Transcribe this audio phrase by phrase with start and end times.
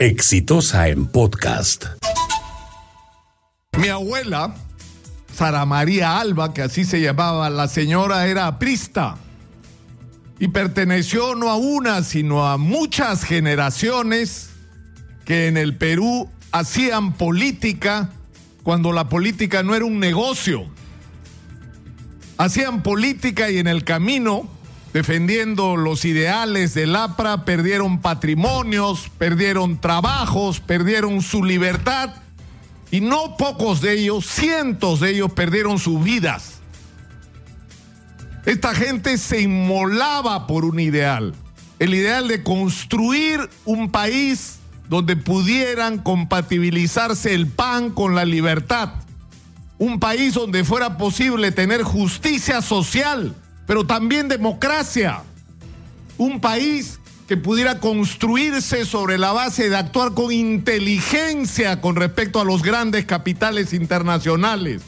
[0.00, 1.84] Exitosa en podcast.
[3.76, 4.54] Mi abuela,
[5.34, 9.18] Sara María Alba, que así se llamaba, la señora era aprista
[10.38, 14.48] y perteneció no a una, sino a muchas generaciones
[15.26, 18.08] que en el Perú hacían política
[18.62, 20.64] cuando la política no era un negocio.
[22.38, 24.48] Hacían política y en el camino
[24.92, 32.10] defendiendo los ideales del APRA, perdieron patrimonios, perdieron trabajos, perdieron su libertad
[32.90, 36.60] y no pocos de ellos, cientos de ellos perdieron sus vidas.
[38.46, 41.34] Esta gente se inmolaba por un ideal,
[41.78, 48.90] el ideal de construir un país donde pudieran compatibilizarse el pan con la libertad,
[49.78, 53.36] un país donde fuera posible tener justicia social,
[53.70, 55.22] pero también democracia.
[56.18, 56.98] Un país
[57.28, 63.04] que pudiera construirse sobre la base de actuar con inteligencia con respecto a los grandes
[63.04, 64.82] capitales internacionales.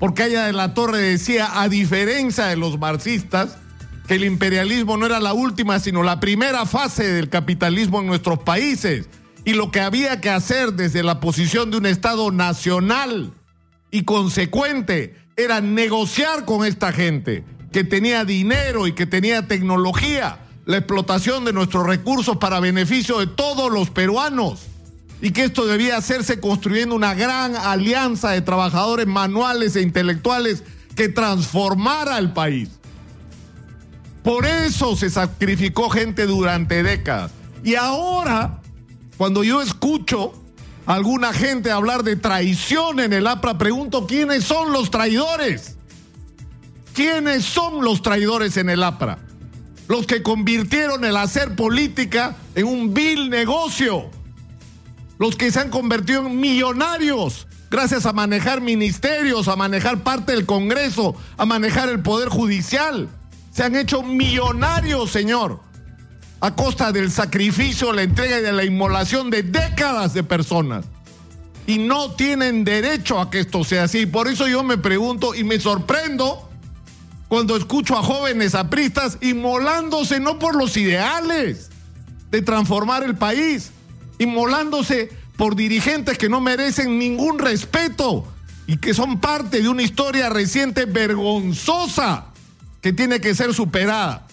[0.00, 3.56] Porque ella de la Torre decía, a diferencia de los marxistas,
[4.08, 8.40] que el imperialismo no era la última, sino la primera fase del capitalismo en nuestros
[8.40, 9.08] países.
[9.44, 13.32] Y lo que había que hacer desde la posición de un Estado nacional
[13.92, 17.44] y consecuente era negociar con esta gente
[17.74, 23.26] que tenía dinero y que tenía tecnología, la explotación de nuestros recursos para beneficio de
[23.26, 24.60] todos los peruanos
[25.20, 30.62] y que esto debía hacerse construyendo una gran alianza de trabajadores manuales e intelectuales
[30.94, 32.68] que transformara el país.
[34.22, 37.32] Por eso se sacrificó gente durante décadas.
[37.64, 38.60] Y ahora,
[39.16, 40.32] cuando yo escucho
[40.86, 45.73] a alguna gente hablar de traición en el APRA, pregunto quiénes son los traidores.
[46.94, 49.18] ¿Quiénes son los traidores en el APRA?
[49.88, 54.10] Los que convirtieron el hacer política en un vil negocio.
[55.18, 60.46] Los que se han convertido en millonarios gracias a manejar ministerios, a manejar parte del
[60.46, 63.08] Congreso, a manejar el Poder Judicial.
[63.50, 65.60] Se han hecho millonarios, señor,
[66.40, 70.84] a costa del sacrificio, la entrega y de la inmolación de décadas de personas.
[71.66, 74.06] Y no tienen derecho a que esto sea así.
[74.06, 76.48] Por eso yo me pregunto y me sorprendo
[77.34, 81.68] cuando escucho a jóvenes apristas inmolándose no por los ideales
[82.30, 83.72] de transformar el país,
[84.20, 88.24] inmolándose por dirigentes que no merecen ningún respeto
[88.68, 92.26] y que son parte de una historia reciente vergonzosa
[92.80, 94.28] que tiene que ser superada.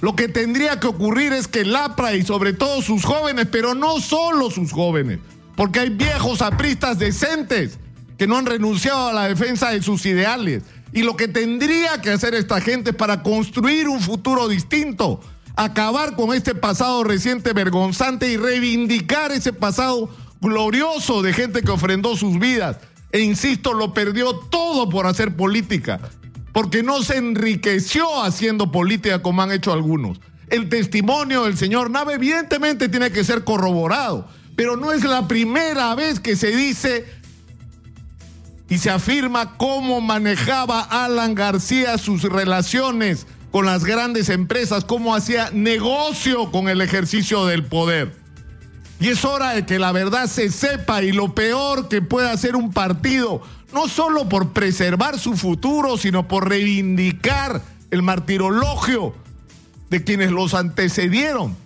[0.00, 3.74] Lo que tendría que ocurrir es que el APRA y sobre todo sus jóvenes, pero
[3.74, 5.18] no solo sus jóvenes,
[5.56, 7.80] porque hay viejos apristas decentes
[8.16, 10.62] que no han renunciado a la defensa de sus ideales,
[10.94, 15.20] y lo que tendría que hacer esta gente para construir un futuro distinto,
[15.56, 20.08] acabar con este pasado reciente vergonzante y reivindicar ese pasado
[20.40, 22.76] glorioso de gente que ofrendó sus vidas.
[23.10, 26.00] E insisto, lo perdió todo por hacer política,
[26.52, 30.20] porque no se enriqueció haciendo política como han hecho algunos.
[30.48, 35.92] El testimonio del señor Nave evidentemente tiene que ser corroborado, pero no es la primera
[35.96, 37.04] vez que se dice
[38.74, 45.52] y se afirma cómo manejaba Alan García sus relaciones con las grandes empresas, cómo hacía
[45.52, 48.16] negocio con el ejercicio del poder.
[48.98, 52.56] Y es hora de que la verdad se sepa y lo peor que puede hacer
[52.56, 53.42] un partido,
[53.72, 57.62] no solo por preservar su futuro, sino por reivindicar
[57.92, 59.14] el martirologio
[59.88, 61.56] de quienes los antecedieron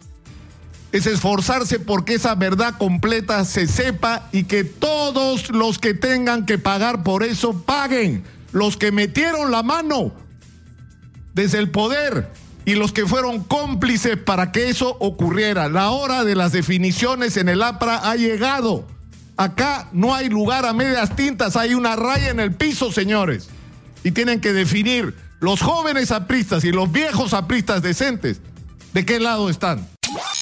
[0.92, 6.58] es esforzarse porque esa verdad completa se sepa y que todos los que tengan que
[6.58, 8.24] pagar por eso paguen.
[8.52, 10.12] Los que metieron la mano
[11.34, 12.30] desde el poder
[12.64, 15.68] y los que fueron cómplices para que eso ocurriera.
[15.68, 18.86] La hora de las definiciones en el APRA ha llegado.
[19.36, 23.48] Acá no hay lugar a medias tintas, hay una raya en el piso, señores.
[24.04, 28.40] Y tienen que definir los jóvenes apristas y los viejos apristas decentes
[28.92, 29.86] de qué lado están.